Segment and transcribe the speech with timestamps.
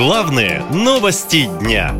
[0.00, 1.94] Главные новости дня.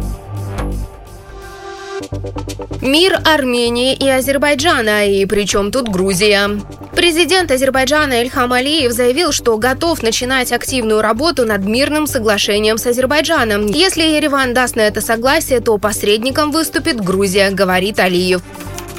[2.81, 6.49] Мир Армении и Азербайджана, и причем тут Грузия.
[6.97, 13.67] Президент Азербайджана Ильхам Алиев заявил, что готов начинать активную работу над мирным соглашением с Азербайджаном.
[13.67, 18.41] Если Ереван даст на это согласие, то посредником выступит Грузия, говорит Алиев.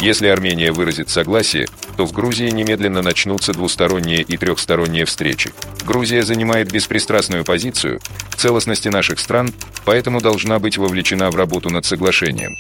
[0.01, 5.53] Если Армения выразит согласие, то в Грузии немедленно начнутся двусторонние и трехсторонние встречи.
[5.85, 8.01] Грузия занимает беспристрастную позицию
[8.31, 9.53] в целостности наших стран,
[9.85, 12.57] поэтому должна быть вовлечена в работу над соглашением.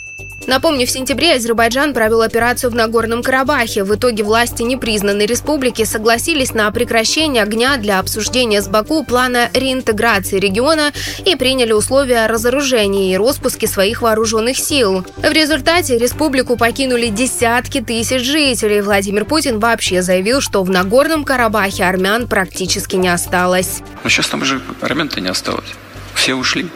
[0.47, 3.83] Напомню, в сентябре Азербайджан провел операцию в Нагорном Карабахе.
[3.83, 10.39] В итоге власти непризнанной республики согласились на прекращение огня для обсуждения с Баку плана реинтеграции
[10.39, 10.91] региона
[11.25, 15.05] и приняли условия о разоружении и распуске своих вооруженных сил.
[15.17, 18.81] В результате республику покинули десятки тысяч жителей.
[18.81, 23.81] Владимир Путин вообще заявил, что в Нагорном Карабахе армян практически не осталось.
[24.03, 25.69] Но сейчас там уже армян-то не осталось.
[26.15, 26.67] Все ушли.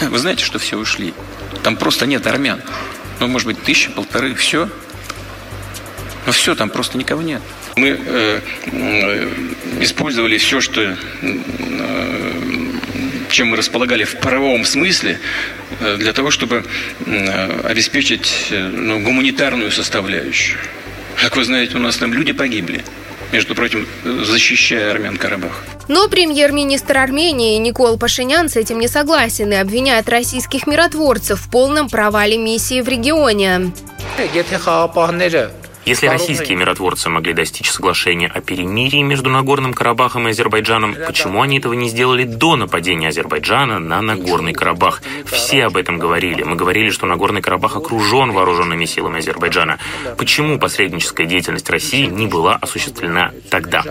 [0.00, 1.12] Вы знаете, что все ушли?
[1.62, 2.60] Там просто нет армян.
[3.20, 4.68] Ну, может быть, тысяча, полторы, все.
[6.26, 7.42] Ну, все, там просто никого нет.
[7.76, 9.28] Мы э, э,
[9.80, 10.96] использовали все, что, э,
[13.30, 15.18] чем мы располагали в правовом смысле,
[15.80, 16.64] э, для того, чтобы
[17.06, 20.58] э, обеспечить э, ну, гуманитарную составляющую.
[21.20, 22.84] Как вы знаете, у нас там люди погибли
[23.32, 25.64] между прочим, защищая армян Карабах.
[25.88, 31.88] Но премьер-министр Армении Никол Пашинян с этим не согласен и обвиняет российских миротворцев в полном
[31.88, 33.72] провале миссии в регионе.
[35.84, 41.58] Если российские миротворцы могли достичь соглашения о перемирии между Нагорным Карабахом и Азербайджаном, почему они
[41.58, 45.02] этого не сделали до нападения Азербайджана на Нагорный Карабах?
[45.26, 46.42] Все об этом говорили.
[46.42, 49.78] Мы говорили, что Нагорный Карабах окружен вооруженными силами Азербайджана.
[50.16, 53.82] Почему посредническая деятельность России не была осуществлена тогда?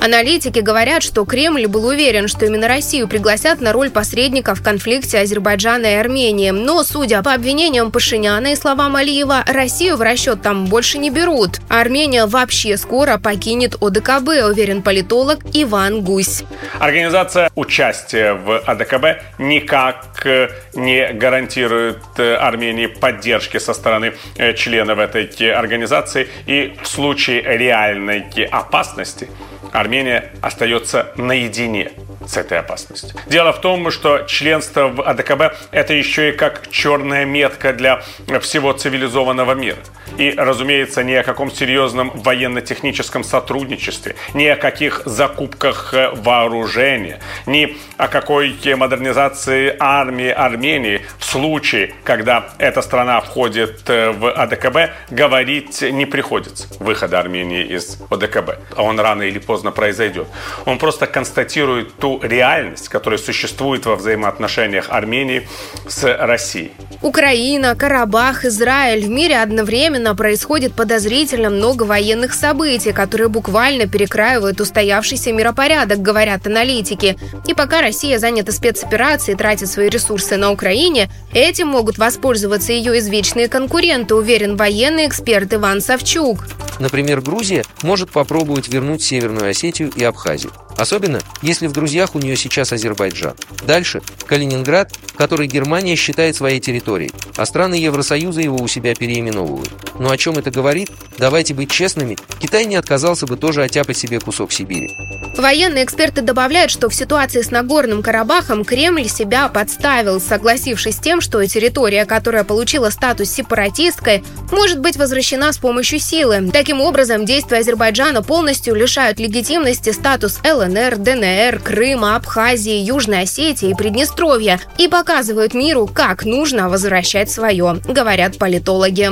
[0.00, 5.18] Аналитики говорят, что Кремль был уверен, что именно Россию пригласят на роль посредника в конфликте
[5.18, 6.50] Азербайджана и Армении.
[6.50, 11.60] Но, судя по обвинениям Пашиняна и словам Алиева, Россию в расчет там больше не берут.
[11.68, 16.44] Армения вообще скоро покинет ОДКБ, уверен политолог Иван Гусь.
[16.78, 24.98] Организация участия в ОДКБ никак э, не гарантирует э, Армении поддержки со стороны э, членов
[24.98, 26.28] этой организации.
[26.46, 29.28] И в случае реальной опасности
[29.72, 31.92] Армения остается наедине
[32.26, 33.10] с этой опасностью.
[33.26, 38.02] Дело в том, что членство в АДКБ– это еще и как черная метка для
[38.40, 39.78] всего цивилизованного мира.
[40.18, 47.76] И, разумеется, ни о каком серьезном военно-техническом сотрудничестве, ни о каких закупках э, вооружения, ни
[47.96, 55.82] о какой модернизации армии Армении в случае, когда эта страна входит э, в АДКБ, говорить
[55.82, 56.68] не приходится.
[56.78, 58.76] Выхода Армении из ОДКБ.
[58.76, 60.26] Он рано или поздно произойдет.
[60.66, 65.46] Он просто констатирует ту реальность, которая существует во взаимоотношениях Армении
[65.88, 66.72] с Россией.
[67.00, 69.04] Украина, Карабах, Израиль.
[69.04, 77.16] В мире одновременно происходит подозрительно много военных событий, которые буквально перекраивают устоявшийся миропорядок, говорят аналитики.
[77.46, 82.98] И пока Россия занята спецоперацией и тратит свои ресурсы на Украине, этим могут воспользоваться ее
[82.98, 86.46] извечные конкуренты, уверен военный эксперт Иван Савчук.
[86.78, 90.52] Например, Грузия может попробовать вернуть Северную Осетию и Абхазию.
[90.82, 93.36] Особенно, если в друзьях у нее сейчас Азербайджан.
[93.64, 99.70] Дальше– Калининград, который Германия считает своей территорией, а страны Евросоюза его у себя переименовывают.
[100.00, 100.90] Но о чем это говорит?
[101.18, 104.90] Давайте быть честными, Китай не отказался бы тоже оттяпать себе кусок Сибири.
[105.36, 111.20] Военные эксперты добавляют, что в ситуации с Нагорным Карабахом Кремль себя подставил, согласившись с тем,
[111.20, 116.50] что территория, которая получила статус сепаратистской, может быть возвращена с помощью силы.
[116.52, 123.74] Таким образом, действия Азербайджана полностью лишают легитимности статус ЛНР, ДНР, Крыма, Абхазии, Южной Осетии и
[123.74, 129.10] Приднестровья и показывают миру, как нужно возвращать свое, говорят политологи.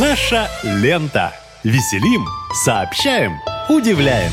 [0.00, 1.32] Наша лента.
[1.64, 2.24] Веселим,
[2.64, 3.32] сообщаем,
[3.68, 4.30] удивляем.